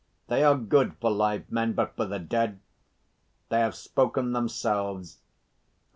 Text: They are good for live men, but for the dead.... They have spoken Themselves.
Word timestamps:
They 0.29 0.41
are 0.43 0.57
good 0.57 0.95
for 0.95 1.11
live 1.11 1.51
men, 1.51 1.73
but 1.73 1.95
for 1.95 2.05
the 2.07 2.17
dead.... 2.17 2.59
They 3.49 3.59
have 3.59 3.75
spoken 3.75 4.31
Themselves. 4.31 5.19